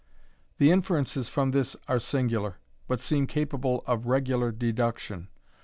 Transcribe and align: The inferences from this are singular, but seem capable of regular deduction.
The 0.57 0.71
inferences 0.71 1.29
from 1.29 1.51
this 1.51 1.75
are 1.87 1.99
singular, 1.99 2.57
but 2.87 2.99
seem 2.99 3.27
capable 3.27 3.83
of 3.85 4.07
regular 4.07 4.51
deduction. 4.51 5.27